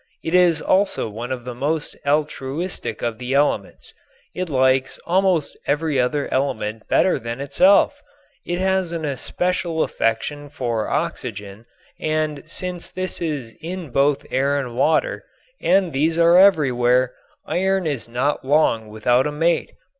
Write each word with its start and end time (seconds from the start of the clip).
It 0.23 0.33
is 0.33 0.63
also 0.63 1.07
one 1.07 1.31
of 1.31 1.45
the 1.45 1.53
most 1.53 1.95
altruistic 2.07 3.03
of 3.03 3.19
the 3.19 3.35
elements. 3.35 3.93
It 4.33 4.49
likes 4.49 4.97
almost 5.05 5.55
every 5.67 5.99
other 5.99 6.27
element 6.33 6.87
better 6.87 7.19
than 7.19 7.39
itself. 7.39 8.01
It 8.43 8.57
has 8.57 8.91
an 8.93 9.05
especial 9.05 9.83
affection 9.83 10.49
for 10.49 10.87
oxygen, 10.87 11.67
and, 11.99 12.41
since 12.49 12.89
this 12.89 13.21
is 13.21 13.53
in 13.61 13.91
both 13.91 14.25
air 14.31 14.57
and 14.57 14.75
water, 14.75 15.23
and 15.61 15.93
these 15.93 16.17
are 16.17 16.35
everywhere, 16.35 17.13
iron 17.45 17.85
is 17.85 18.09
not 18.09 18.43
long 18.43 18.87
without 18.87 19.27
a 19.27 19.31
mate. 19.31 19.71